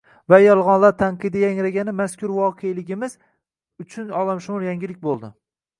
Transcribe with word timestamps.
va 0.33 0.37
yolg‘onlar 0.43 0.95
tanqidi 1.01 1.43
yangragani 1.43 1.93
mazkur 1.99 2.33
voqeligimiz 2.39 3.17
uchun 3.87 4.13
olamshumul 4.23 4.71
yangilik 4.73 5.05
bo‘ldi 5.07 5.37